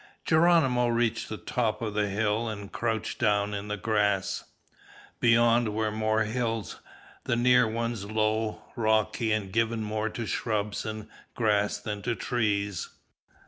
Geronimo 0.25 0.87
reached 0.87 1.29
the 1.29 1.37
top 1.37 1.79
of 1.79 1.93
the 1.93 2.09
hill 2.09 2.49
and 2.49 2.71
crouched 2.71 3.19
down 3.19 3.53
in 3.53 3.67
the 3.67 3.77
grass. 3.77 4.45
Beyond 5.19 5.75
were 5.75 5.91
more 5.91 6.23
hills, 6.23 6.79
the 7.25 7.35
near 7.35 7.67
ones 7.67 8.05
low, 8.05 8.63
rocky, 8.75 9.31
and 9.31 9.51
given 9.53 9.83
more 9.83 10.09
to 10.09 10.25
shrubs 10.25 10.87
and 10.87 11.07
grass 11.35 11.77
than 11.77 12.01
to 12.01 12.15
trees. 12.15 12.89